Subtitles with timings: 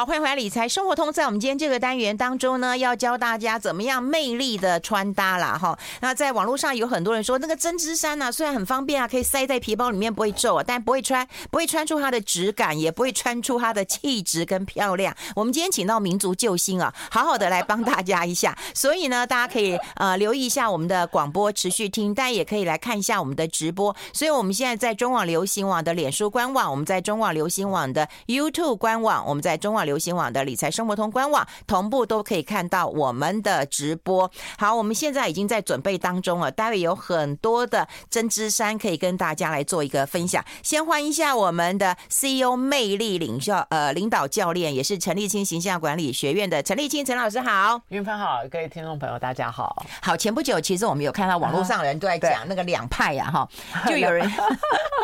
[0.00, 1.12] 好，欢迎回来，理财生活通。
[1.12, 5.58] 在我们今天这个单元当中呢，要教大家怎么样魅力的穿搭啦。
[5.60, 5.78] 哈。
[6.00, 15.14] 那在网络上有很多人说，那个针织衫呢、虽然很方便啊，可以塞在皮包里面不会皱啊，但不会穿，不会穿出它的质感，也不会穿出它的气质跟漂亮。
[15.36, 18.56] 我们今天请到民族救星啊，好好的来帮大家一下。
[18.74, 23.94] 所以呢，大家可以呃留意一下我们的广播，持续听，但也可以来看一下我们的直播。
[24.14, 29.89] 所以我们现在在中网流行网的脸书官网，我们在中网流行网的 YouTube 官网，我们在中网。
[29.90, 34.30] 流行网的理财生活通官网同步都可以看到我们的直播。
[34.56, 40.44] 好，我们现在已经在准备当中了，待会有很多的针织衫可以跟大家来做一个分享。
[40.62, 49.84] 先欢迎一下我们的 CEO 魅力领袖呃领导教练，也是陈立青形象管理学院的陈立青陈老师好，云芬好，各位听众朋友大家好。
[50.00, 53.48] 好，前不久其实我们有看到网络上的人都在讲那个两派呀、啊、哈，
[53.90, 54.30] 就有人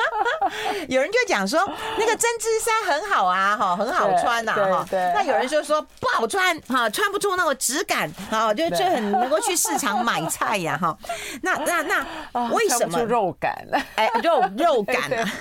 [0.88, 1.58] 有人就讲说
[1.98, 4.65] 那个针织衫很好啊哈，很好穿呐、啊。
[4.90, 10.96] 对，那有人就说不好穿哈，穿不出那个质感哈，就就很能够去市场买菜呀哈。
[11.42, 12.06] 那那那
[12.52, 13.54] 为什么肉感？
[13.96, 15.32] 哎，肉 肉感啊！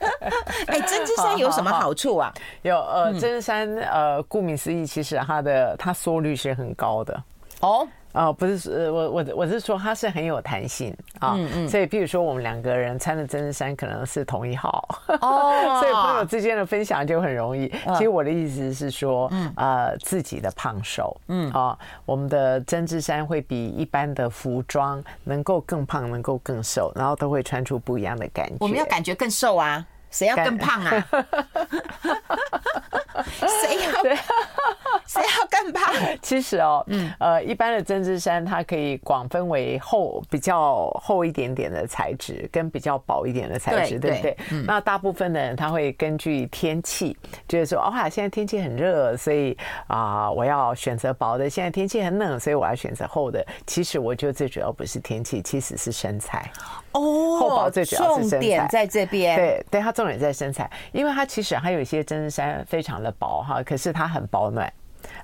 [0.66, 2.32] 哎，针织衫有什么好处啊？
[2.62, 7.22] 有呃，针织衫呃，顾名思义，其实它的它缩率是很高的
[7.60, 7.86] 哦。
[8.14, 14.88] 哦，不是，呃，我我我是说它是很有弹性啊，嗯嗯，所以比如说我们两个人穿的针织衫可能是同一号，
[15.20, 17.68] 哦，所以朋友之间的分享就很容易。
[17.96, 21.50] 其实我的意思是说，嗯，呃，自己的胖瘦，嗯。
[21.52, 28.56] 啊，我们的针织衫会比一般的服装能够更胖，能够更瘦，然后都会穿出不一样的感觉。
[28.60, 31.06] 我们要感觉更瘦啊，谁要更胖啊？
[33.26, 34.16] 谁要对？
[35.06, 35.92] 谁要更胖？
[36.22, 44.36] 其实哦，嗯，呃，一般的针织衫它可以广分为厚、比较厚一点点的材质，跟比较薄一点的材质，对，不对？
[44.52, 44.64] 嗯。
[44.66, 47.16] 那大部分的人他会根据天气，
[47.48, 49.56] 就是说，哇，现在天气很热，所以
[49.88, 53.44] 啊，我要选择薄的；现在天气很冷，所以我要选择厚的。
[53.66, 56.48] 其实我觉得最主要不是天气，其实是身材。
[56.94, 58.30] 哦，厚薄最主要是身材。
[58.30, 59.36] 重点在这边。
[59.36, 64.72] 对，对，它重点在身材，因为它其实还有一些针织衫非常的薄哈，可是它很保暖。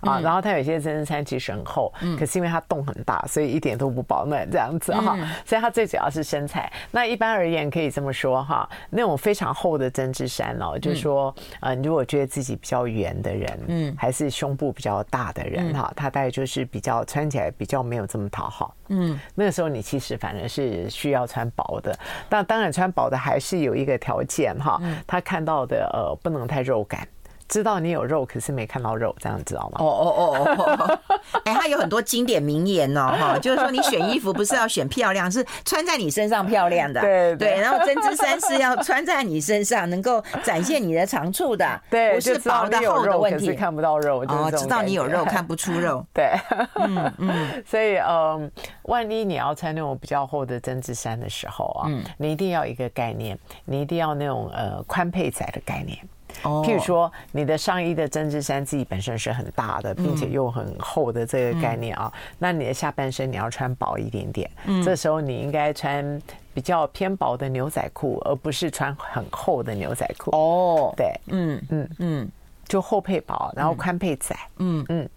[0.00, 5.16] 啊，然后它有些针织衫其实很厚，嗯，可是因为它洞很大，所以一点都不保暖这样子哈。
[5.44, 6.72] 所以它最主要是身材。
[6.90, 21.96] 那一般而言可以这么说哈，那种非常厚的针织衫哦，就是说，呃，如果觉得自己比较圆的人，嗯，还是胸部比较大的人哈，他大概就是比较穿起来比较没有这么讨好，嗯，那个时候你其实反而是需要穿薄的。
[22.28, 27.06] 但当然穿薄的还是有一个条件哈，他看到的呃不能太肉感。
[27.50, 29.78] 知道你有肉，可是没看到肉，这样知道吗？
[29.80, 30.08] 哦哦
[30.46, 31.00] 哦哦，
[31.44, 37.60] 哎，他有很多经典名言哦，哈，就是说你选衣服不是要选漂亮，是穿在你身上漂亮的， 对对。
[37.60, 43.52] 然后针织衫是要穿在你身上，能够展现你的长处的， 对，不是薄的厚的问题。
[43.52, 46.32] 看不到肉，哦，知道你有肉，看不出肉，对，
[46.76, 47.64] 嗯嗯。
[47.66, 48.48] 所以，嗯，
[48.82, 55.98] 万一你要穿那种比较厚的针织衫的时候啊，嗯，你一定要一个概念，你一定要那种呃宽配窄的概念。
[56.42, 64.50] 譬如说，你的上衣的针织衫自己本身是很大的，并且又很厚的这个概念啊，那你的下半身你要穿薄一点点。
[64.64, 66.20] 嗯，这时候你应该穿
[66.54, 70.30] 比较偏薄的牛仔裤，而不是穿很厚的牛仔裤。
[70.30, 72.28] 哦，对，嗯嗯嗯，
[72.66, 74.36] 就厚配薄，然后宽配窄。
[74.56, 75.08] 嗯嗯，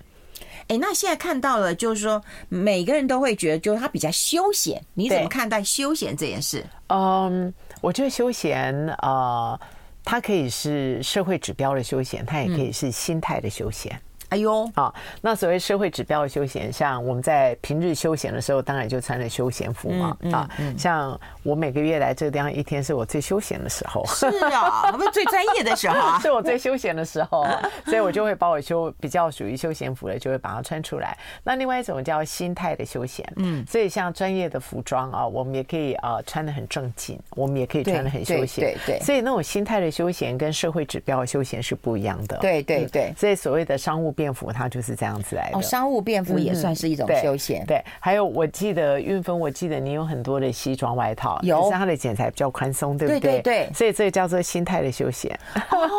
[0.68, 4.82] 哎，那现在看到了，就是说每个人都会觉得，就是它比较休闲。
[4.94, 6.66] 你怎么看待休闲这件事？
[6.88, 9.52] 嗯，我觉得休闲啊。
[9.52, 9.60] 呃
[10.04, 14.00] 它可以是社会指标的休闲，它也可以是心态的休闲。
[14.34, 14.92] 哎呦啊，
[15.22, 20.18] 那所谓社会指标的休闲，像我们在平日休闲的时候，当然就穿着休闲服嘛。
[20.32, 24.04] 啊，像我每个月来这个地方一天，是我最休闲的时候。
[24.08, 27.46] 是啊， 不是最专业的时候啊，是我最休闲的时候，
[27.86, 31.16] 所以我就会把我休比较属于休闲服的，就会把它穿出来。
[31.44, 39.00] 那另外一种叫心态的休闲，嗯，所以像专业的服装啊，我们也可以啊穿的很正经，我们也可以穿的很休闲，对对。
[39.02, 43.14] 所以那种心态的休闲跟社会指标的休闲是不一样的，对对对。
[43.16, 45.58] 所以所谓的商务便服，它就是这样子来的。
[45.58, 47.66] 哦，商务便服也算是一种休闲。
[47.66, 53.20] 对，还有我记得运芬，我记得你有很多的西装外套，有，可是它的剪裁比较宽松，对不对？
[53.20, 53.70] 对对。
[53.74, 55.38] 所以这个叫做心态的休闲。
[55.72, 55.90] 哦，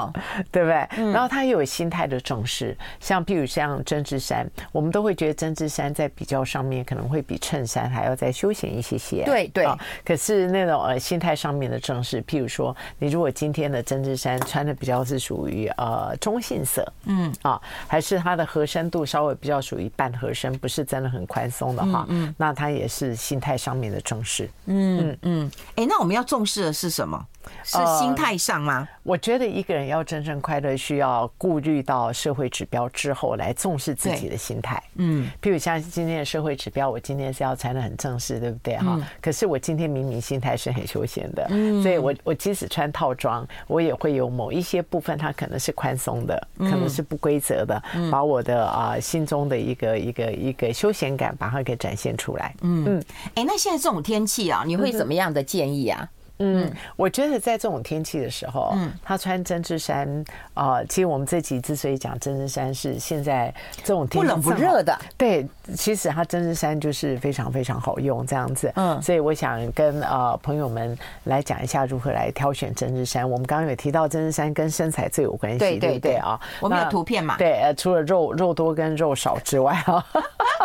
[0.00, 0.12] 哦，
[0.50, 0.88] 对不对？
[0.96, 9.24] 嗯、然后他也有心态的重视，像譬如像针织衫，我们都会觉得针织衫在比较上面可能会比衬衫还要再休闲一些些。
[9.24, 9.78] 对对、哦。
[10.04, 24.48] 可是那种呃心态上面的正式，譬如说，你如果今天的针织衫穿的比较是属于呃中性色，嗯啊、哦，还是它的合身度稍微比较属于半合身，不是真的很宽松的话，嗯，嗯那它也是心态上面的正式。
[24.66, 25.50] 嗯嗯。
[25.76, 27.26] 哎、嗯，那我们要重视的是什么？
[27.64, 28.86] 是心态上吗？
[28.90, 34.82] 呃，我觉得一个人要真正快乐，需要顾虑到社会指标之后，来重视自己的心态。
[34.96, 38.76] 嗯，譬如像今天的社会指标，我今天是要穿的很正式，对不对？
[38.76, 52.54] 哈，可是我今天明明心态是很休闲的，嗯，所以我我即使穿套装，我也会有某一些部分，它可能是宽松的，可能是不规则的，把我的啊心中的一个一个一个休闲感，把它给展现出来。
[52.62, 53.04] 嗯嗯，
[53.34, 56.08] 哎，那现在这种天气啊，你会怎么样的建议啊？
[56.40, 60.08] 嗯，我觉得在这种天气的时候，嗯，他穿针织衫
[60.54, 63.54] 啊、呃，其实我们这集之所以讲针织衫，是现在
[63.84, 65.46] 这种天气不冷不热的，对，
[65.76, 73.28] 其实它针织衫就是非常非常好用这样子，嗯，所以我想跟呃朋友们来讲一下如何来挑选针织衫。
[73.28, 77.36] 我们刚刚有提到针织衫跟身材最有关系，对对对啊，我们有图片嘛？
[77.36, 80.02] 对，呃，除了肉肉多跟肉少之外啊，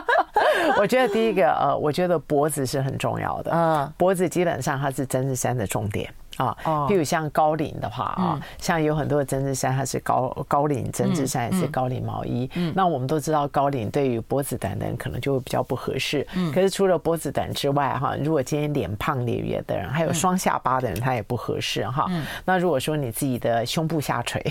[0.80, 5.65] 我觉得第一个呃，我觉得脖子是很重要的，嗯，脖子基本上它是针织衫的。
[5.68, 6.54] 重点啊，
[6.90, 12.50] 譬如像高领的话啊，像有很多的针织衫，它是高高领针织衫，也是高领毛衣。
[12.74, 16.28] 那我们都知道，高领对于脖子短的人可能就会比较不合适。
[16.54, 22.06] 可是除了脖子短之外，哈，如果今天脸胖脸圆的人，还有双下巴的人，他也不合适哈。
[22.44, 24.46] 那如果说你自己的胸部下垂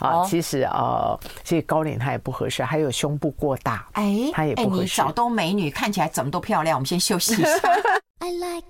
[0.00, 2.64] 啊，其实呃，其实高领它也不合适。
[2.64, 4.82] 还有胸部过大，哎，它也不合适。
[4.82, 6.76] 你少都美女，看起来怎么都漂亮。
[6.76, 7.52] 我们先休息一下。
[8.18, 8.66] I like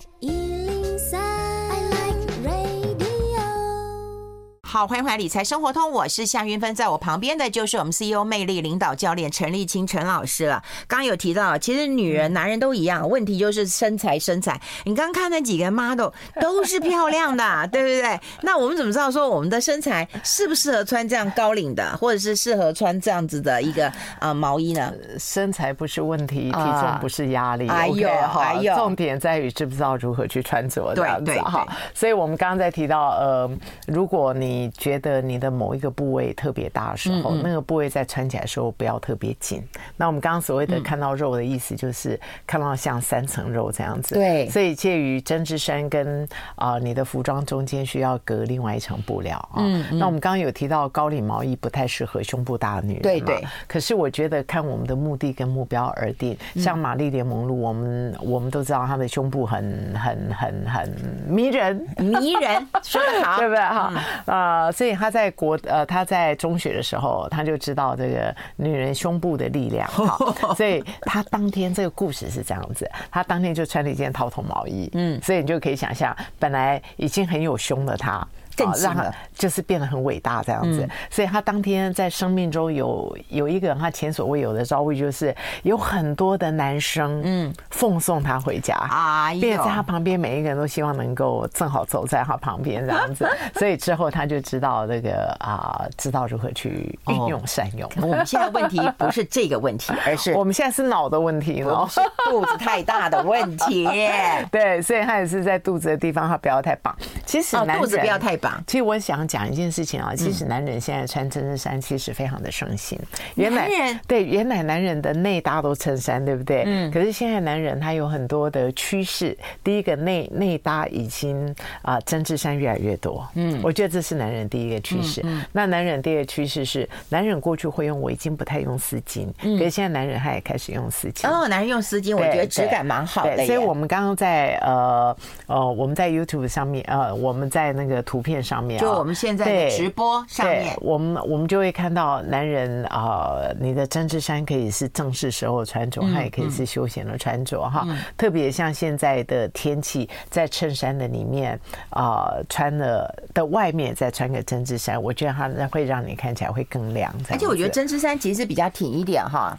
[4.73, 10.63] 好，欢迎回来《理财生活通》，我是夏云芬，在我旁边的就是我们 CEO 魅力领导教练陈立清陈老师了。
[10.87, 14.61] 刚刚有提到，其实女人、男人都一样，问题就是身材，身材。
[14.85, 18.21] 你刚刚看那几个 model 都是漂亮的， 对不对？
[18.43, 24.95] 那我们怎么知道说我们的身材适不适合穿这样高领的，或者是适合穿这样子的一个呃毛衣呢？
[25.19, 31.67] 身材不是问题，体重不是压力，还有还有，重点在于知不知道如何去穿着，这样子哈。
[31.93, 33.51] 所以我们刚刚在提到，呃，
[33.89, 39.67] 如果你你觉得你的某一个部位特别大的时候，那个部位在穿起来的时候不要特别紧。
[39.97, 44.15] 那我们刚刚所谓的看到肉的意思，就是看到像三层肉这样子。
[44.15, 49.59] 对，所以介于针织衫跟啊你的服装中间需要隔另外一层布料啊。
[49.59, 53.03] 嗯，那我们刚刚有提到高领毛衣不太适合胸部大的女人。
[53.03, 53.43] 对对。
[53.67, 56.37] 可是我觉得看我们的目的跟目标而定。
[56.57, 60.91] 像玛丽莲梦露，我们我们都知道她的胸部很很很很
[61.27, 63.93] 迷人，迷人，说得好， 对不对哈？
[64.27, 64.50] 啊。
[64.51, 69.89] 啊，所以他在国呃，他在中学的时候，他就知道这个女人胸部的力量。
[69.89, 74.91] 好， 所以他当天这个故事是这样子，他当天就穿了一件套头毛衣。
[74.95, 78.27] 嗯，所以你就可以想象，本来已经很有胸的他。
[78.57, 87.55] 更让他就是变得很伟大这样子，所以他当天在生命中有有一个他前所未有的遭遇，就是有很多的男生嗯。
[87.71, 93.27] 奉送他回家啊，并且在他旁边每一个人都希望能够正好走在他旁边这样子，
[93.57, 97.91] 所以之后他就知道这个啊，知道如何去运用善用。
[98.03, 103.89] 我们现在问题不是这个问题，而是 我们现在是脑的问题了，是肚子太大的问题。
[104.53, 106.95] 对，所以他也是在肚子的地方，他不要太绑。
[107.25, 108.63] 其实肚子不要太绑。
[108.67, 112.99] 其实我想讲一件事情啊，其实男人现在穿针织衫其实非常的盛行。
[113.35, 113.69] 原来
[114.07, 116.65] 对，原来男人的内搭都衬衫，对不对？
[116.67, 116.91] 嗯。
[116.91, 123.27] 可是现在男人他有很多的趋势，第一个内内搭已经啊针织衫越来越多。
[123.35, 123.61] 嗯。
[123.63, 125.21] 我觉得这是男人第一个趋势。
[125.25, 125.43] 嗯。
[125.53, 129.27] 那男人第二个趋势是，男人过去会用围巾，不太用丝巾。
[129.43, 129.59] 嗯。
[129.59, 131.29] 可是现在男人他也开始用丝巾。
[131.29, 133.45] 哦，男人用丝巾，我觉得质感蛮好的。
[133.47, 135.17] 所以我们刚刚在呃
[135.47, 138.79] 呃，我们在 YouTube 上面呃，我们在那个图片上面。
[138.79, 147.87] 就我们现在的直播上面，我们我们就会看到男人啊，你的针织衫可以是正式时候穿着，它也可以是休闲的穿着哈。
[148.17, 151.59] 特别像现在的天气，在衬衫的里面
[151.89, 157.11] 啊，穿了的外面再穿个针织衫，我觉得它会让你看起来会更亮。
[157.31, 159.59] 而且我觉得针织衫其实比较挺一点哈。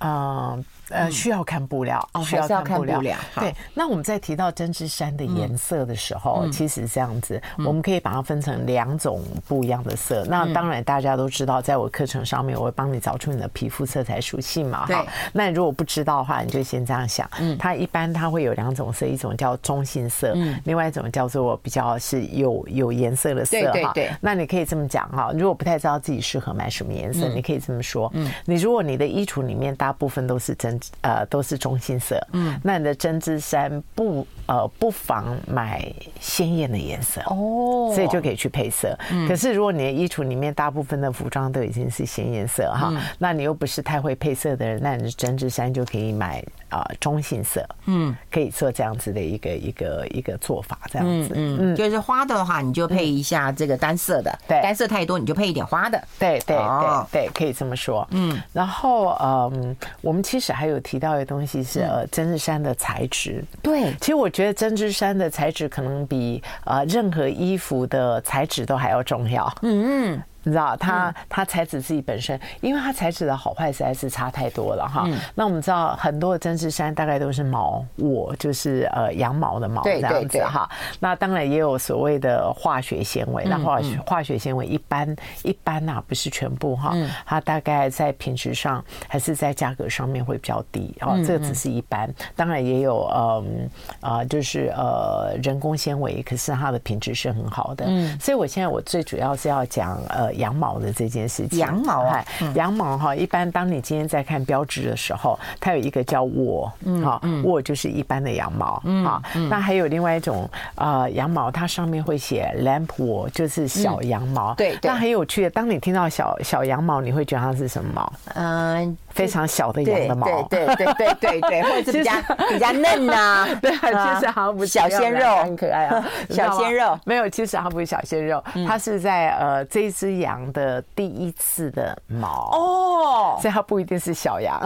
[0.00, 0.64] 嗯。
[0.90, 3.00] 呃，需要看布料，哦，需要看布料。
[3.36, 10.24] 对，那我们在提到针织衫的颜色的时候，其实这样子，我们可以把它分成两种不一样的色。
[10.28, 14.84] 那当然，大家都知道，在我课程上面，我会帮你找出你的皮肤色彩属性嘛。
[14.84, 17.26] 哈，那如果不知道的话，你就先这样想。
[17.38, 23.58] 嗯，它一般它会有两种色，一种叫中性色，嗯，另外一种叫做比较是有有颜色的色。
[23.58, 24.10] 对对对。
[24.20, 28.10] 那你可以这么讲哈，如果不太知道自己适合买什么颜色，你可以这么说。
[28.14, 30.73] 嗯，你如果你的衣橱里面大部分都是针。
[31.00, 32.20] 呃，都是中性色。
[32.32, 35.90] 嗯，那你的针织衫不呃不妨买
[36.20, 38.98] 鲜艳的颜色哦，所以就可以去配色。
[39.10, 47.64] 嗯，可是如果你的衣橱里面大部分的服装都已经是鲜艳色哈，那你又不是太会配色的人，那你的针织衫就可以买啊中性色。
[47.86, 51.34] 嗯，可以做这样子的一个一个一个做法，这样子。
[51.36, 54.36] 嗯嗯，就是花的话，你就配一下这个单色的。
[54.48, 56.02] 对，单色太多，你就配一点花的。
[56.18, 58.06] 对对对对，可以这么说。
[58.10, 60.63] 嗯，然后嗯，我们其实还。
[60.64, 69.54] 还有提到的东西是呃针织衫的材质，对，其实我觉得针织衫的材质可能比呃任何衣服的材质都还要重要。
[69.60, 70.22] 嗯嗯。
[70.44, 75.08] 你知道它它材质自己本身，因为它材质的好坏实在是差太多了哈。
[75.34, 80.68] 那我们知道很多的针织衫大概都是毛我，就是呃羊毛的毛这样子哈。
[81.00, 91.18] 那当然也有所谓的化学纤维，那化学化学纤维一般一般呐不是全部哈，它大概在品质上还是在价格上面会比较低哦。
[91.26, 93.70] 这个只是一般，当然也有嗯
[94.00, 97.86] 啊就是呃人工纤维，可是它的品质是很好的。
[97.88, 100.33] 嗯，所以我现在我最主要是要讲呃。
[100.34, 102.24] 羊毛的这件事情，羊毛啊，
[102.54, 106.72] 羊毛哈，一般当你今天在看标志的时候，它有一个叫卧，
[107.02, 118.12] 哈，卧就是一般的羊毛，啊，那还有另外一种呃羊毛，它上面会写 lamp wool，就是小羊毛，对，那很有趣的，当你听到小小羊毛，你会觉得它是什么毛？
[118.34, 118.96] 嗯。
[119.14, 122.12] 非常小的羊的毛，对对对对对对，或者是比较
[122.48, 134.60] 比较嫩呐，对，其实好像不是小鲜肉，很可爱啊，小鲜肉没有，其实它不是小鲜肉，它是在呃这只羊的第一次的毛哦，所以它不一定是小羊，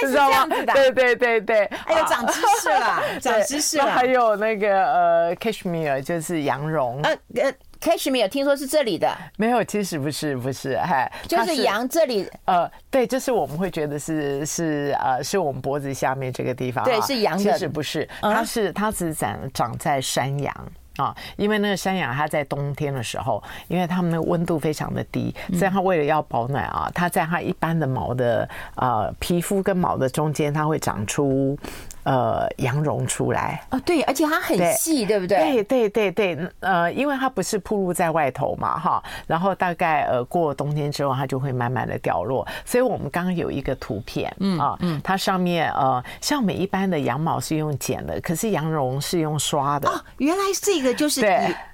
[0.00, 7.52] 是这样子的，对对对对，哎呦长知识了，长知识了，还有那个呃 cashmere 就是羊绒，呃呃。
[7.82, 20.54] Cashmere 听说是这里的，没有，其实不是，不是，嗨，就是羊这里，呃，对，就是我们会觉得是是呃，是我们脖子下面这个地方，对，是羊的，其实不是，它是它只长长在山羊
[20.96, 31.58] 啊，因为那个山羊它在冬天的时候，因为它们的温度非常的低，所以它为了要保暖啊，它在它一般的毛的呃皮肤跟毛的中间，它会长出。
[32.04, 33.64] 呃，羊绒出来。
[33.70, 35.38] 哦，对，而且它很细，对不对？
[35.38, 42.46] 对对对对，呃，因为它不是铺露在外头嘛，哈，然后大概呃过了冬天之后，它就会慢慢的掉落。
[42.64, 49.88] 所以我们刚刚有一个图片，嗯啊，嗯，它上面呃，像我们一般的羊毛是用剪的，可是羊绒是用刷的。
[49.88, 51.20] 哦，原来这个就是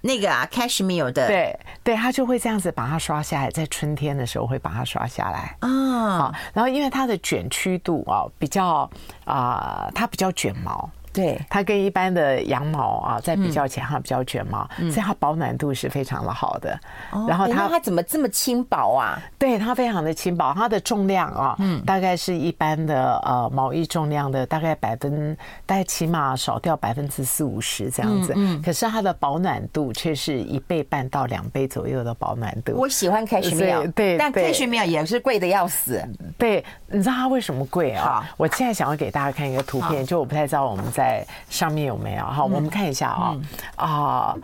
[0.00, 5.56] 那个啊，cashmere 的，对对，它就会这样子把它刷下来，在春天的时候会把它刷下来。
[5.61, 8.88] 啊，然后因为它的卷曲度啊比较
[9.25, 10.90] 啊，它叫卷毛。
[11.18, 16.78] 对，它跟一般的羊毛啊，在比较起来，它比较卷毛，所以它保暖度是非常的好的。
[17.26, 19.20] 然后它它怎么这么轻薄啊？
[19.37, 28.32] 对，它非常的轻薄，它的重量啊，嗯，大概是一般的呃毛衣重量的大概百分，大概起码少掉百分之四五十这样子。
[28.37, 32.72] 嗯，可是它的保暖度却是一倍半到两倍左右的保暖度。
[32.76, 36.00] 我喜欢 Cashmere，对，但 Cashmere 也是贵的要死。
[36.38, 38.30] 对，你知道它为什么贵啊？
[38.37, 40.06] 我现在想要给大家看一个图片。
[40.06, 41.07] 就我不太知道我们在
[41.48, 42.24] 上面有没有？
[42.24, 43.36] 哈，我们看一下啊
[43.76, 44.34] 啊，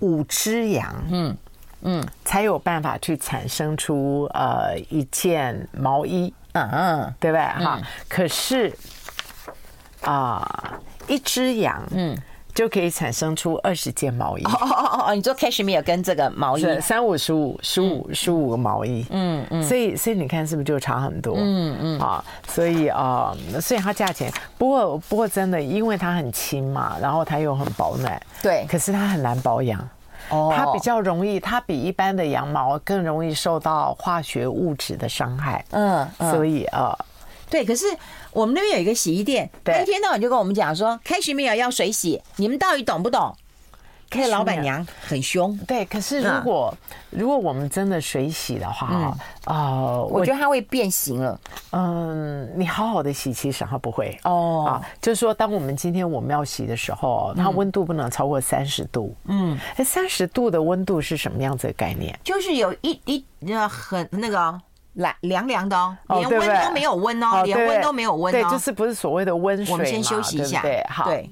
[0.00, 1.36] 五只羊，嗯
[1.82, 7.44] 嗯，才有办法去产生出呃一件毛衣，嗯嗯，对不对？
[7.64, 7.80] 哈？
[8.08, 8.72] 可是
[10.02, 12.16] 啊，一只羊，嗯。
[12.58, 14.42] 就可以产生出二十件毛衣。
[14.42, 19.06] 哦哦哦哦，你做 cashmere 跟这个毛衣，三五十五十五十五个毛衣。
[19.10, 21.36] 嗯嗯，所以所以你看是不是就差很多？
[21.38, 28.20] 嗯嗯啊，所以啊，所以它价钱，不过不过真的，因为它很轻嘛，然后它又很保暖。
[28.42, 29.80] 对，可是它很难保养。
[30.30, 35.64] 哦，它比较容易，它比一般的羊毛更容易受到化学物质的伤害。
[35.70, 36.92] 嗯，所以啊。
[37.50, 37.86] 对，可是
[38.32, 43.34] 我们那边有一个洗衣店，他一天到晚就跟我们讲说，Cashmere 要水洗，你们到底懂不懂？
[44.10, 45.54] 可是老板娘很凶。
[45.66, 46.74] 对，可是如果
[47.10, 49.14] 如果我们真的水洗的话，
[49.44, 51.38] 啊，我觉得它会变形了。
[51.72, 54.18] 嗯，你好好的洗，其实它不会。
[54.24, 59.14] 哦，啊，就是说，当我们今天我们要洗的时候，它温度不能超过三十度。
[59.26, 62.18] 嗯，哎，三十度的温度是什么样子的概念？
[62.24, 64.58] 就是有一一呃很那个。
[64.94, 69.72] 来凉凉的哦，连温都没有温哦，连温都没有温哦，对，就是不是所谓的温水。
[69.72, 71.04] 我们先休息一下，对，好。
[71.04, 71.30] 对。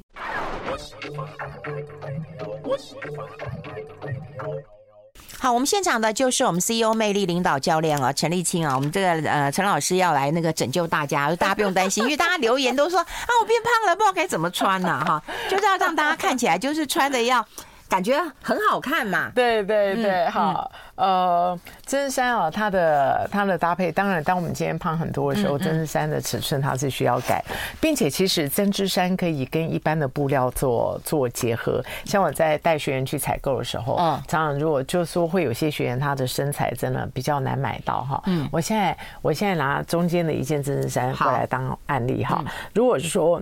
[5.38, 13.06] 好，我们现场的就是我们 CEO 魅力领导教练啊，陈立青啊，我们这个呃陈老师要来那个拯救大家，大家不用担心，因为大家留言都说啊，
[13.40, 17.46] 我变胖了，不知道该怎么穿呢，哈，就是要让大家看起来就是穿的要。
[17.88, 19.30] 感觉很好看嘛？
[19.34, 27.42] 对对对，好，呃，针织衫啊，它的它的搭配，当然，当我们今天胖很多的时候，针织衫的尺寸它是需要改，
[27.80, 31.80] 并且其实针织衫可以跟一般的布料做做结合。
[32.04, 43.40] 像我在带学员去采购的时候，嗯，常常如果就是说会有些学员他的身材真的比较难买到哈，嗯，我现在我现在拿中间的一件针织衫过来当案例哈，如果是说。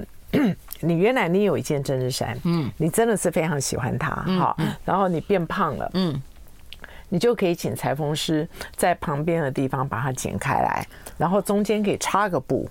[0.81, 6.21] 你原来你有一件针织衫，嗯，你真的是非常喜欢它，哈，然后你变胖了，嗯，
[7.09, 12.69] 你就可以请裁缝师在旁边的地方把它剪开来，然后中间可以插个布，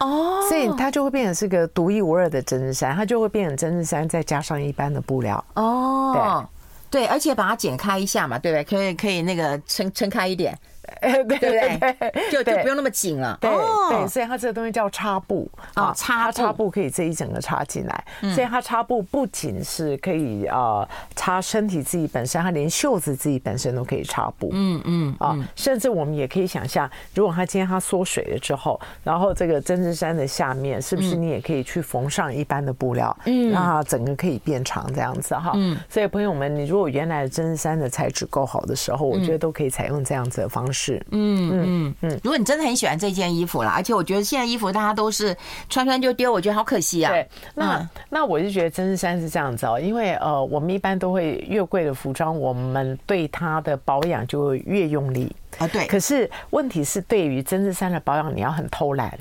[0.00, 6.46] 哦，所以它就会变成是个独一无二的针织衫，它就会变成针织衫再加上一般的布料，哦，
[6.90, 8.64] 对，对，而且把它剪开一下嘛，对不对？
[8.64, 10.58] 可以可以那个撑撑开一点。
[11.00, 13.36] 哎，对对对，就就不用那么紧了。
[13.40, 13.50] 对
[13.90, 18.04] 对，所以它这个东西叫插布啊，插插布可以这一整个插进来。
[18.34, 20.86] 所以它插布不仅是可以啊
[21.16, 24.50] 插身体自己本身，它连袖子自己本身都可以插布。
[24.52, 33.16] 嗯嗯啊，甚至我们也可以想象，如果它今天它缩水了之后，然后这个针织衫的下面是不是你也可以去缝上一般的布料？
[33.26, 35.52] 嗯，让它整个可以变长这样子哈。
[35.54, 40.73] 嗯，所以朋友们，你如果原来的针织衫的材质够好的时候，我觉得都可以采用这样子的方式。
[40.74, 45.34] 是，嗯嗯嗯，如果你真的很喜欢这件衣服啦，而且我觉得现在衣服大家都是
[45.70, 47.12] 穿穿就丢，我觉得好可惜啊。
[47.12, 55.68] 对，那、嗯、那我就觉得针织衫是这样子哦，因为呃，我们一般都会越贵的服装，我们对它的保养就会越用力啊。
[55.68, 59.16] 对，可是问题是，对于针织衫的保养，你要很偷懒。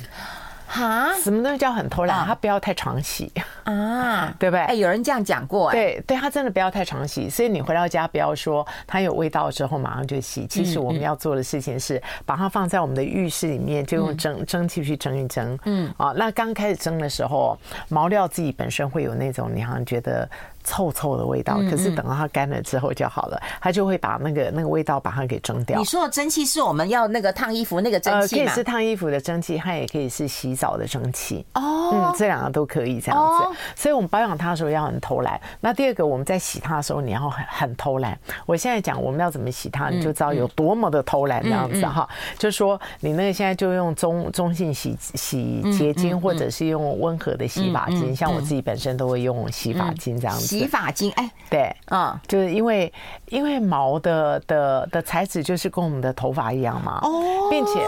[0.73, 2.25] 哈，什么东西叫很偷懒？
[2.25, 3.31] 它不要太常洗
[3.63, 4.61] 啊， 对不对？
[4.61, 7.29] 哎，有人这样讲过，对，对，它真的不要太常洗。
[7.29, 10.47] 所以你回到家不要说它有味道之后马上就洗。
[10.47, 15.57] 其实我们要做的事情是把它放在我们的浴室里面，就用蒸蒸汽去蒸一蒸。
[15.65, 17.55] 嗯，啊，那刚开始蒸的时候，
[17.89, 20.27] 毛料自己本身会有那种你好像觉得。
[20.63, 25.77] 臭臭的味道，可是等到它干了之后就好了，它就会把那个那个味道把它给蒸掉。
[25.77, 28.41] 你说的蒸汽是我们要那个烫衣服那个蒸汽吗？
[28.41, 31.45] 呃，可以是烫衣服的蒸汽，它也可以是洗澡的蒸汽。
[31.53, 33.57] 哦，嗯，这两个都可以这样子。
[33.75, 35.39] 所以我们保养它的时候要很偷懒。
[35.59, 38.17] 那第二个，我们在洗它的时候你要很很偷懒。
[38.45, 42.07] 我现在讲我们要怎么洗它，你就知道有多么的偷懒这样子哈。
[42.37, 50.52] 就是说你那个现在就用中中性洗洗洁精，或者是用温和的洗发精，像我自己本身都会用洗发精这样子。
[50.59, 52.91] 洗发精，哎，对，嗯，就是因为
[53.29, 57.79] 因为毛的的的材质就是跟我们的头发一样嘛，哦，并且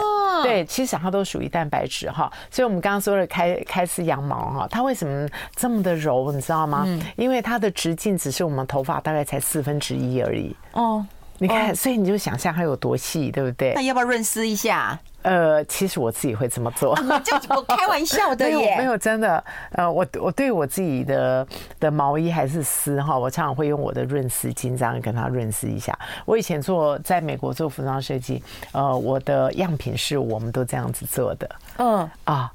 [0.42, 6.84] 对，其实它都属于蛋白质哈，所以我们刚刚说的开开丝羊毛哈，它为什么这么的柔，你知道吗？
[6.86, 10.54] 嗯，因为它的直径只是我们头发大概才四分之一而已。
[10.72, 11.04] 哦，
[11.38, 13.72] 你看，所以你就想象它有多细，对不对？
[13.74, 14.98] 那要不要润丝一下？
[15.26, 19.42] 呃，其实我自己会这么做，就我开玩笑的 耶，没有没有真的。
[19.72, 21.44] 呃，我我对我自己的
[21.80, 25.98] 的毛衣还是丝哈，我常常会用我的润丝巾这样跟它润丝一下。
[26.24, 31.50] 我以前做在美国做服装设计，呃，我的样品是我们都这样子做的。
[31.78, 32.52] 嗯啊，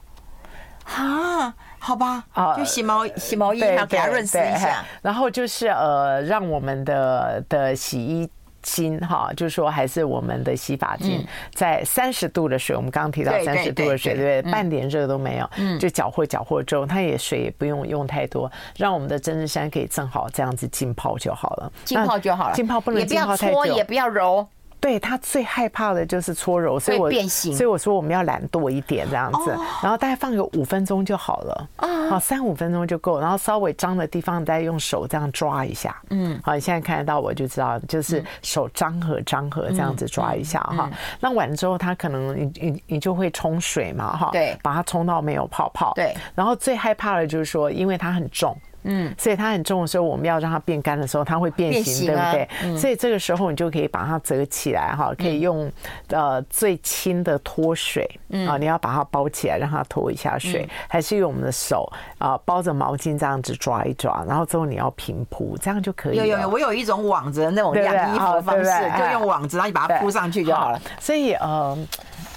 [0.86, 8.30] 哈，好吧，啊，就洗毛洗毛衣要给它润丝一下，然后就是呃，让我们的的洗衣。
[8.62, 14.52] 精哈，就是说还是我们的洗发精，在三十度的水，我们刚刚提到三十度的水，对不对？
[14.52, 24.48] 半点热都没有，就搅和搅和之后，它也水也不用用太多，让我们的针织衫可以正好这样子浸泡就好了，浸泡就好了，浸泡不能浸泡太久，也不要揉。
[24.82, 31.70] 对，他最害怕的就是搓揉，所以我所以我说我们要懒惰一点这样子，然后大概放个五分钟就好了，
[32.10, 40.90] 好三五分钟就够，然后稍微脏的地方再用手这样抓一下，嗯，好，你现在看得到我就知道，就是手张合张合这样子抓一下哈，
[41.20, 48.58] 那完之后它可能你你你就会冲水嘛哈，对，把它冲到没有泡泡，对，然后最害怕的就是说，因为它很重。
[48.84, 52.78] 嗯，所以它很重的时候，我们要让它变干的时候，它会变形，对不对？
[52.78, 55.72] 所以这个时候你就可以把它折起来哈，可以用
[56.10, 58.10] 呃最轻的脱水
[58.48, 66.26] 啊，你要把它包起来，让它脱一下水，还是用我们的手啊包着毛巾这样子抓一抓，然后之后你要平铺，这样就可以了。
[66.26, 70.82] 有有有，我有一种网子的那种晾衣服的方式，就用网子，然后你把它铺上去就好了。
[71.00, 71.78] 所以呃。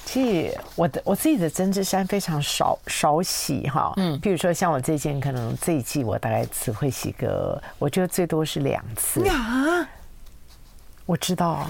[0.04, 9.26] 其实我的我自己的针织衫非常少少洗哈，嗯，比如说像我这件，可能这一季我大概只会洗个，我觉得最多是两次。
[9.28, 9.88] 啊，
[11.06, 11.66] 我知道。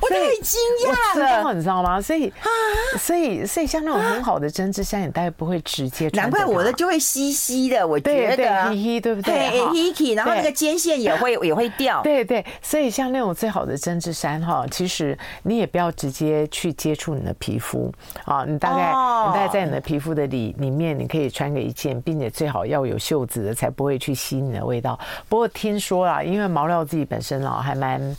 [0.00, 2.00] 我太惊讶了，你知道吗？
[2.00, 2.32] 所以
[2.98, 6.24] 所以所以像那种很好的针织衫，你大概不会直接穿。
[6.24, 8.36] 难怪我的就会稀稀的，我觉得，
[9.00, 9.50] 对不对？
[9.94, 12.00] 嘿，然后那个肩线也会也会掉。
[12.04, 17.92] 对对，所以像那种最好的针织衫哈，其实你也不要直接去接触你的皮肤
[18.24, 24.98] 啊，你大概你大概在你的皮肤的里里面，你可以穿个一件，并且最好要有袖子的，才不会去吸你的味道。
[25.28, 28.16] 不过听说啊，因为毛料自己本身啊还蛮。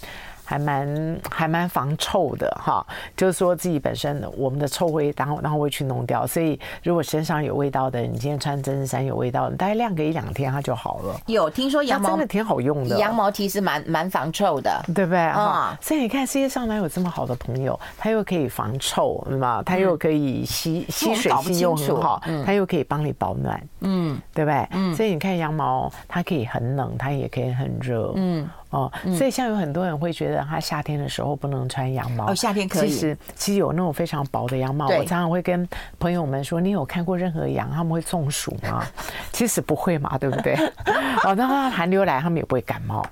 [0.51, 2.85] 还蛮还蛮防臭的哈，
[3.15, 6.27] 就是说自己本身我们的臭味，然后然后会去弄掉。
[6.27, 11.15] 所以如果身上有味道的，你今天穿针织衫有味道，你大概晾个一两天它就好了。
[11.27, 15.77] 有听说羊毛真的挺好用的，羊毛其实蛮蛮防臭的，对不对啊？
[15.79, 17.79] 所以你看世界上哪有这么好的朋友？
[17.97, 19.63] 它又可以防臭，对吧？
[19.65, 24.67] 它又可以吸吸水性又很好，它又可以帮你保暖，嗯，对不对？
[24.71, 28.49] 嗯，所以你看羊毛，它可以很冷，它也可以很热，嗯。
[28.71, 32.31] 哦，所以像有很多人会觉得他夏天的时候不能穿羊毛。
[32.31, 32.89] 哦，夏天可以。
[32.89, 35.67] 其实其实有那种非常薄的羊毛，我常常会跟
[35.99, 38.83] 朋友们说：“你有看过任何羊他们会中暑吗？”
[39.33, 40.55] 其实不会嘛，对不对？
[41.23, 43.05] 哦，那他寒流来，他们也不会感冒。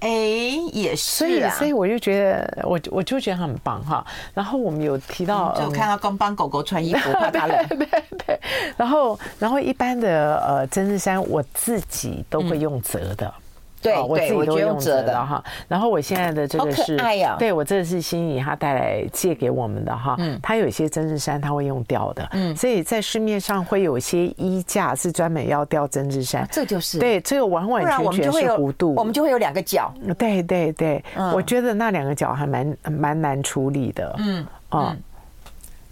[0.00, 0.08] 哎，
[0.72, 1.18] 也是。
[1.18, 4.04] 所以，所以我就觉得，我我就觉得很棒哈。
[4.34, 7.68] 然后我们有提到，就看到刚帮狗狗穿衣服， 怕它冷。
[7.68, 8.40] 对对对。
[8.76, 13.32] 然后，然后一般的呃针织衫，我自己都会用折的。
[13.82, 15.42] 对，我自己都用折的哈。
[15.66, 16.96] 然后我现在的这个是，
[17.38, 20.14] 对我这个是心仪他带来借给我们的哈。
[20.18, 29.92] 嗯，他有一些针织衫他会用掉的，嗯，所以在市面上会有一些衣架是专门要吊针织衫，这就是对，这个完完全全是弧度，我们就会有两个角。
[30.16, 34.96] 对对对，我觉得那两个角还蛮蛮难处理的，嗯嗯。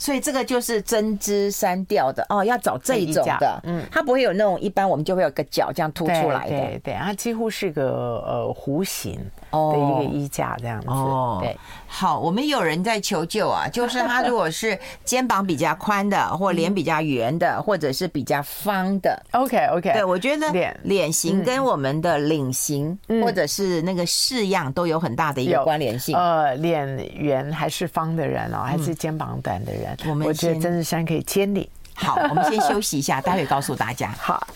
[0.00, 7.84] 所以这个就是针织衫吊的哦，要找这一种的，嗯，它不会有那种一般我们就会有个角这样凸出来的，对对，它几乎是个
[8.26, 9.20] 呃弧形
[9.52, 11.54] 的一个衣架这样子，哦，对。
[11.86, 20.74] 好，我们有人在求救啊，就是他如果是肩膀比较宽的，或脸比较圆的，或者是比较方的，OK OK，对我觉得脸。
[20.84, 26.16] 脸型跟我们的领型或者是那个式样都有很大的一个关联性。
[26.16, 31.68] 呃，脸圆还是方的人哦，还是肩膀短的人，我们我觉得针织衫可以千里。
[31.94, 34.10] 好，我们先休息一下， 待会告诉大家。
[34.18, 34.46] 好。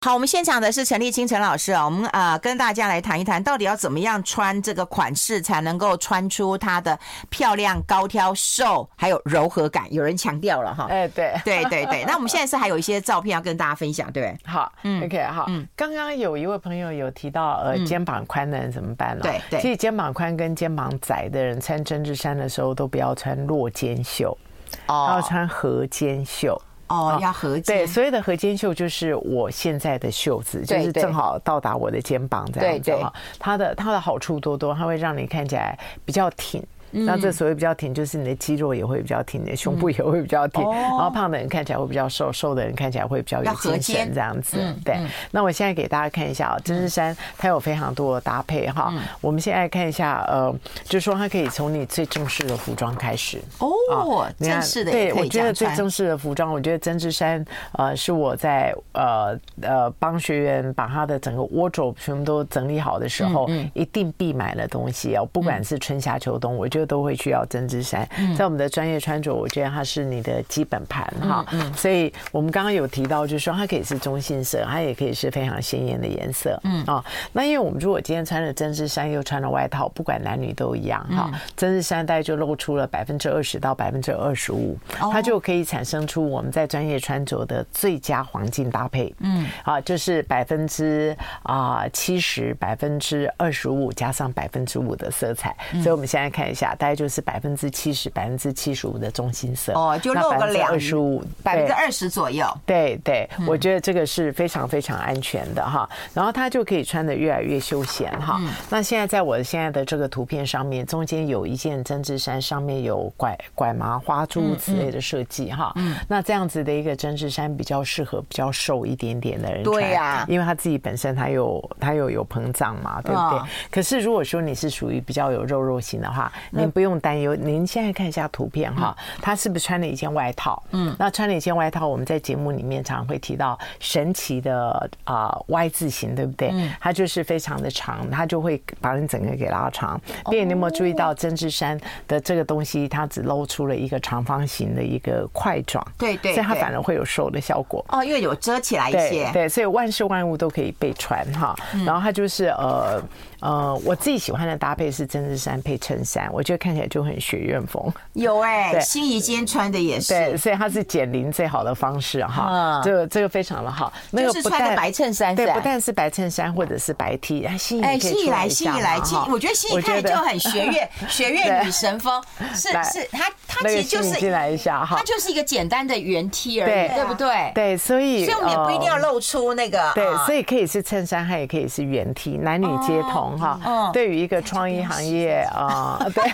[0.00, 6.96] 好，我们现场的是陈立清陈老师啊，我们呃跟大家来谈一谈，到底要怎么样穿这个款式才能够穿出它的
[7.28, 9.92] 漂亮、高挑、瘦，还有柔和感。
[9.92, 12.04] 有人强调了哈，哎，对，对对对。
[12.06, 14.32] 那我们现在是还有一些照片要跟大家分享，对？
[14.46, 19.22] 好，嗯，OK，好，嗯，刚刚有一位朋友有提到，呃，肩膀宽的人怎么办呢？
[19.24, 24.38] 对对，其实肩膀宽跟肩膀窄的人穿针织衫的时候，都不要穿落肩袖，
[24.86, 26.56] 哦，要穿合肩袖。
[26.88, 27.78] 哦，要合肩。
[27.78, 33.12] 对，所谓的合肩袖就是我现在的袖子，就是正好到达我的肩膀这样子哈。
[33.38, 36.62] 它的它的好处多多，它会让你看起来比较挺。
[36.90, 40.62] 那这所谓比较挺，就是你的肌肉也会比较挺，你的胸部也会比较挺。
[40.62, 44.56] 然后胖的人看起来会比较瘦，瘦的人看起来会比较有精神，这样子。
[44.84, 44.98] 对。
[45.30, 48.92] 那我现在给大家看一下啊，针织衫它有非常多的搭配哈。
[49.20, 53.40] 我们现在看一下，呃，就是说它可以从你最正式的服装开始。
[53.58, 54.90] 哦，正式的。
[54.90, 66.88] 对，我觉得最正式的服装，我觉得针织衫呃是我在呃呃帮学员把他的整个 wardrobe 全部都整理好的时候，一定必买的东西哦，不管是春夏秋冬，我觉得。
[66.88, 71.44] 都会需要针织衫，在我们的专业穿着，我觉得它是你的基本盘哈。
[71.76, 76.58] 所以我们刚刚有提到，就是说它可以是中性色，它也可以是非常鲜艳的颜色。
[76.64, 81.30] 嗯啊，那因为我们如果今天穿了针织衫，又穿了外套，不管男女都一样哈。
[81.54, 84.78] 针织衫大概就露出了百分之二十到百分之二十五，
[85.12, 89.14] 它就可以产生出我们在专业穿着的最佳黄金搭配。
[89.20, 95.54] 嗯啊，就是百分之啊七十，百分之二十五加上百分之五的色彩。
[95.82, 96.67] 所以我们现在看一下。
[96.76, 102.46] 大概就是百分之七十、百分之七十五的中心色哦，就露个两二十五、百分之二十左右。
[102.66, 105.88] 对对，我觉得这个是非常非常安全的哈。
[106.14, 108.40] 然后它就可以穿的越来越休闲哈。
[108.68, 115.72] 那现在在我现在的这个图片上面，中间有一件针织衫，上面有拐拐麻花诸如此类的设计哈。
[115.76, 123.40] 嗯，那这样子的一个针织衫比较适合比较瘦一点点的人穿，对呀，因为他自己本身他有他有有膨胀嘛，对不对？
[123.70, 127.34] 可是如果说你是属于比较有肉肉型的话，您不用担忧。
[127.34, 130.62] 您现在看一下图片哈，他是不是穿了一件外套？
[130.72, 136.50] 嗯，那穿了一件外套，我们在节目里面常常会提到神奇的啊 Y 字形，对不对？
[136.52, 140.00] 嗯，它就是非常的长，它就会把你整个给拉长。
[140.30, 145.86] 并且你有没有注意到针织衫的这个东西，它只露出了一个长方形的一个块状？
[145.96, 147.84] 对对，所以它反而会有瘦的效果。
[147.88, 149.24] 哦，因为有遮起来一些。
[149.24, 151.54] 对，对，所以万事万物都可以被穿哈。
[151.84, 153.02] 然后它就是呃。
[153.40, 157.92] 呃，我自己喜欢的搭配是针织衫配衬衫，我觉得看起来就很学院风。
[158.14, 160.14] 有哎、欸，心仪今天穿的也是。
[160.14, 162.48] 对，所以它是减龄最好的方式哈。
[162.50, 163.92] 嗯，这个这个非常的好。
[164.10, 172.22] 那个就是穿个白衬衫，对，不但是白衬衫或者是白 T，哎，心仪哎，心仪来，心仪来，心仪，我觉得心仪看着就很学院学院女神风。
[172.54, 177.52] 是是，它它其实就是进来一下哈，它就是一个简单的圆 T 而已，对不对？
[177.54, 179.92] 对，所以所以我们也不一定要露出那个。
[179.94, 183.60] 对，所以可以是衬衫，它也可以是圆 T，男女皆同哈。
[183.64, 184.08] 嗯，对。
[184.08, 186.24] 于一个创意行业 啊，对，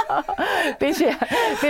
[0.78, 1.10] 并且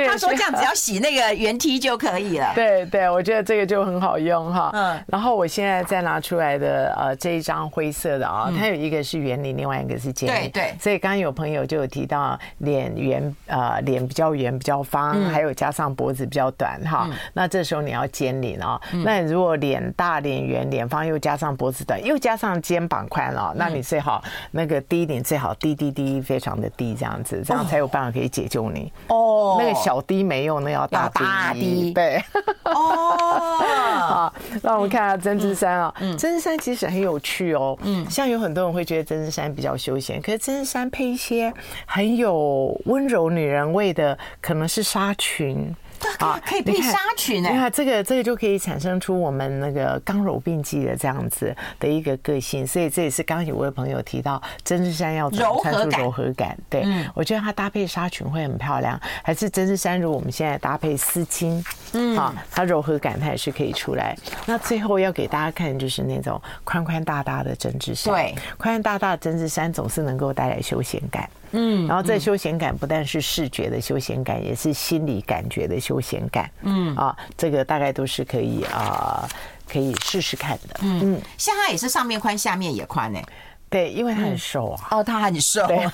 [0.06, 2.52] 他说这样只要 洗那个圆梯就可以了。
[2.54, 4.70] 对对，我觉得这个就很好用哈。
[4.74, 10.50] 嗯，然后我现在再拿出来的呃这一张灰色的啊，它有一个是圆领，另外一个是尖领。
[10.50, 10.74] 对对。
[10.78, 17.08] 所以刚刚有朋友就有提到脸圆呃脸比较圆比较方，还有加上脖子比较短哈。
[17.32, 18.80] 那这时候你要尖领啊。
[19.04, 24.82] 那如果脸大脸圆脸方又加上脖子短又加上肩膀宽了，那你最好那个。
[24.88, 28.92] 低一点最好，低低低，非常的低，这样子，这样才有办法可以解救你。
[29.08, 31.24] 哦，那个小滴没用，那要大低。
[31.24, 32.22] 大滴，对。
[32.64, 33.16] 哦，
[33.98, 35.94] 好，那我们看下针织衫啊。
[36.00, 37.78] 嗯，针织衫其实很有趣哦。
[37.82, 41.52] 嗯，像有很多人会觉得针织衫比较休闲，可是针织衫配一些
[41.86, 45.74] 很有温柔女人味的，可能是纱裙。
[46.18, 47.48] 啊， 可以配纱裙呢！
[47.50, 56.56] 你看这个，这个就可以产生出我们那个刚柔并济的这样子的一个个性，所以这也是刚刚有位朋友提到针织衫要柔和感，柔和感。
[56.68, 56.84] 对，
[57.14, 64.16] 我觉得它搭配纱裙会很漂亮，还是针织衫如果我们现在搭配丝巾，嗯，啊，它柔和感它也是可以出来。
[64.46, 71.28] 那最后要给大家看的就是那种宽宽大大的针织衫，对，宽宽大大的针织衫总是能够带来休闲感。
[71.52, 76.50] 嗯，然后这休闲感不但是视觉的休闲感，也是心理感觉的休闲感。
[76.62, 79.28] 嗯啊，这个大概都是可以啊，
[79.68, 80.80] 可以试试看的。
[80.82, 83.20] 嗯，像它也是上面宽，下面也宽呢。
[83.68, 84.88] 对，因为他很瘦啊。
[84.90, 85.66] 哦，他很瘦。
[85.66, 85.88] 对。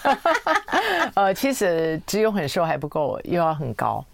[1.15, 4.05] 呃，其实只有很瘦还不够，又要很高。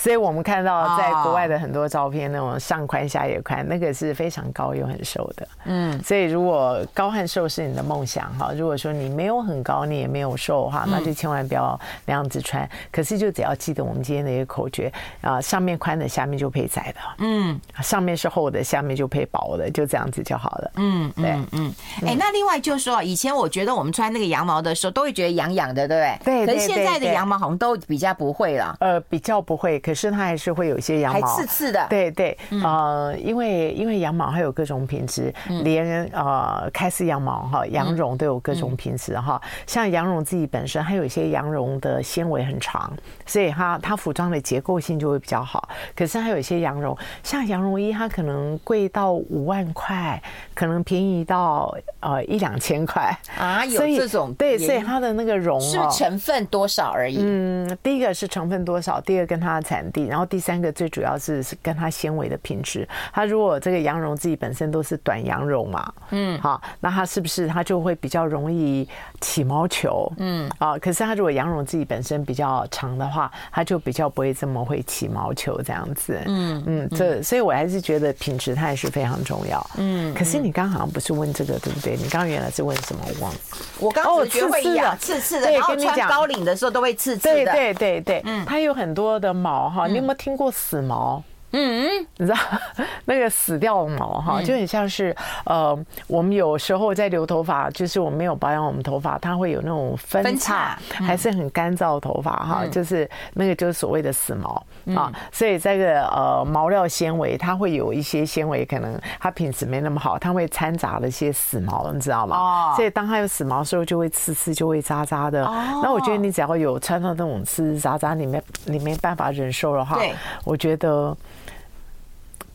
[0.00, 5.46] 所以我们看到在国外的很多照片，那种上宽下也宽，那个是非常高又很瘦的。
[5.66, 12.66] 嗯，所以如果高和瘦是你的梦想哈，如果说你没有很高，你也没有瘦哈，那就千万不要那样子穿。
[12.90, 17.00] 可是就只要记得我们今天的一个口诀啊，上面宽的，下面就配窄的。
[17.18, 20.70] 嗯，上面是厚的，下面就配薄的，就这样子就好了。
[20.76, 21.70] 嗯，对，嗯，
[22.06, 26.46] 哎，那另外就是说，以前我觉得我们穿那个羊毛的时候，都会觉得痒痒的，对不对？
[26.46, 26.46] 对。
[26.46, 28.74] 可是现在的羊毛好像都比较不会了。
[28.80, 29.78] 呃，比较不会。
[29.90, 31.84] 可是它还是会有一些羊毛，还刺刺的。
[31.90, 39.40] 对对，呃，因为因为羊毛还有各种品质，连呃开丝羊毛哈，羊绒都有各种品质哈。
[39.66, 42.92] 像羊绒自己本身，还有一些羊绒的纤维很长，
[43.26, 45.68] 所以它它服装的结构性就会比较好。
[45.96, 50.22] 可是还有一些羊绒，像羊绒衣，它可能贵到五万块，
[50.54, 53.64] 可能便宜到呃一两千块啊。
[53.64, 57.18] 有这种对，所以它的那个绒是成分多少而已？
[57.20, 60.06] 嗯，第一个是成分多少，第二个跟它的产地。
[60.06, 62.86] 然后第三个最主要是是跟它纤维的品质。
[63.12, 68.86] 它如果这个羊绒自己本身都是短羊绒嘛，嗯，好，那它是不是它就会比较容易
[69.20, 70.10] 起毛球？
[70.18, 76.20] 嗯，啊，可是它如果羊绒自己本身比较长的话，它就比较不会这么会起毛球这样子。
[76.26, 79.64] 嗯嗯，这所以我还是觉得品质它也是非常重要。
[79.76, 81.96] 嗯，可是你刚刚好像不是问这个对不对？
[81.96, 83.00] 你刚刚原来是问什么？
[83.06, 83.38] 我忘了。
[83.78, 87.34] 我刚刚觉得会痒，刺刺的，然后穿高领的时候都会刺刺的。
[87.34, 89.88] 对对对对，嗯，它有很多的毛哈。
[89.88, 91.22] 有没有听过死毛？
[91.52, 92.36] 嗯，你知道
[93.06, 105.12] 那个死掉的毛哈，就很像是呃，我们有时候在留头发，就是我们没有保养我们头发，它会有那种分叉，还是很干燥的头发哈，就是那个就是所谓的死毛啊。
[105.32, 112.36] 所以这个呃毛料纤维，它会有一些纤维可能它品质没那么好，它会掺杂了一些死毛，你知道吗？
[112.36, 112.72] 哦。
[112.76, 115.44] 所以当它有死毛的时候，就会刺刺，就会扎扎的。
[115.44, 115.80] 哦。
[115.82, 121.16] 那我觉得你只要有穿到那种刺刺扎扎，你没你没办法忍受的话，对，我觉得。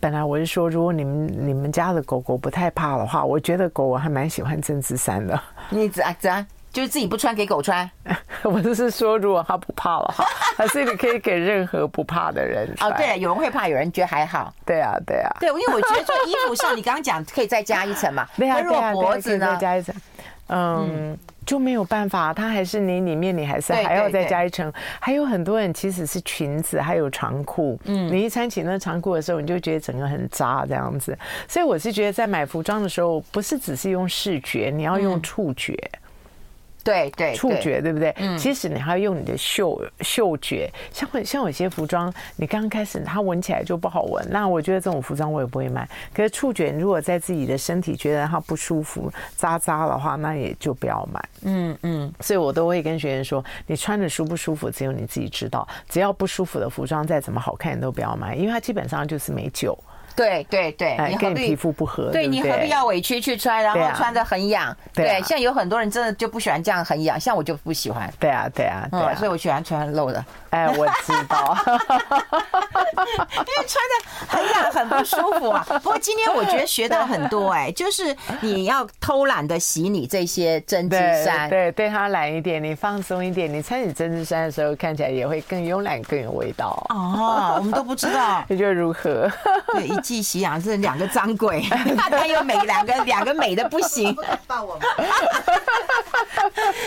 [0.05, 5.41] 本来我是说，如果你们你们家的狗狗不太怕的话，我觉得狗我还蛮喜欢针织衫的。
[5.71, 6.45] 你怎怎啊？
[6.71, 7.89] 就是自己不穿给狗穿？
[8.43, 10.23] 我就是说，如果它不怕的话，
[10.55, 12.91] 还是你可以给任何不怕的人穿。
[12.91, 14.53] 哦，对，有人会怕，有人觉得还好。
[14.63, 15.37] 对啊，对啊。
[15.39, 18.27] 对，因为我觉得做衣服上，你刚刚讲可以再加一层嘛。
[18.37, 19.53] 对啊，对啊，脖子呢？
[19.53, 19.95] 再加一层。
[20.49, 21.17] 嗯。
[21.45, 24.71] 就没有办法，它还是你里面你还是还要再加一层。
[24.99, 27.79] 还有很多人其实是裙子，还有长裤。
[27.85, 31.17] 嗯，你一穿起那长裤的时候，你就觉得整个很扎这样子。
[31.47, 35.77] 所以我是觉得在买服装的时候，不是只是用视觉，你要用触觉。
[36.85, 38.13] 对对，触觉对不对？
[38.17, 45.89] 嗯，其实你还要用你的嗅嗅觉，像像有些服装，你刚刚开始它闻起来就不好闻，那我觉得这种服装我也不会买。
[46.13, 51.29] 可是触觉，如果在自己的身体觉得它不舒服、扎扎的话，那也就不要买。
[51.41, 55.67] 嗯嗯，所以我都会跟学员说，你穿着舒不舒服，只有你自己知道。
[55.89, 59.75] 只要不舒服的服装，再怎么好看，你都不要买，因为它基本上就是没救。
[60.15, 64.75] 对对对，你何必皮肤不合，对，你何必要委屈去穿，然后穿得很痒？
[64.93, 68.11] 对，像有很多人真的就不喜欢这样很痒，像我就不喜欢。
[68.19, 70.23] 对啊，对啊，对，所以我喜欢穿露的。
[70.51, 71.75] 哎， 我知道， 因
[73.43, 75.65] 为穿的很痒，很不舒服啊。
[75.83, 86.85] 不过今天我觉得学到很多，哎，就是你要偷懒的洗你这些针织衫，对，对它懒一点，你放松一点，你穿你针织衫的时候看起来也会更慵懒，更有味道。
[86.89, 89.29] 哦，我们都不知道，你觉得如何？
[89.73, 91.63] 对，一季洗两次，两个脏鬼，
[91.97, 94.15] 他他有美两个，两个美的不行。
[94.45, 94.81] 抱我们，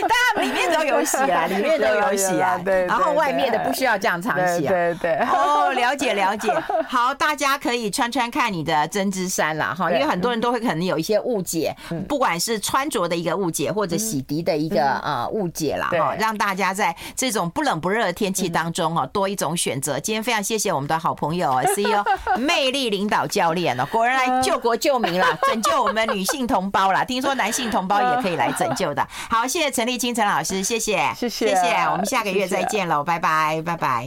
[0.03, 3.59] 当然里面都有洗啊， 里面都有洗啊，对，然后外面的。
[3.69, 4.71] 不需要这样常洗啊！
[4.71, 6.49] 对对哦，了解了解。
[6.87, 9.75] 好，大家可以穿穿看你的针织衫啦。
[9.77, 11.75] 哈，因为很多人都会可能有一些误解，
[12.09, 15.89] 不管是穿着的一个误解，或者洗涤的一个呃误解啦。
[15.91, 19.99] 哈，让大家在这种不冷不热的天气当中哈，多一种选择。
[19.99, 22.03] 今天非常谢谢我们的好朋友 CEO
[22.39, 27.03] 魅力领导教练哦， 果然来救国救民了，拯救我们女性同胞了。
[27.07, 29.07] 听说男性同胞也可以来拯救的。
[29.31, 31.75] 好，谢谢陈立青陈老师，谢谢，谢谢，谢谢。
[31.91, 33.63] 我们下个月再见喽，拜拜。
[33.65, 34.07] 拜拜。